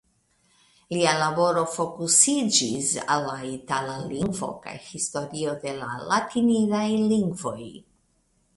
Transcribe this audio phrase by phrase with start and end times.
[0.93, 6.85] Lia laboro fokusiĝis al la itala lingvo kaj historio de la latinidaj
[7.15, 7.63] lingvoj.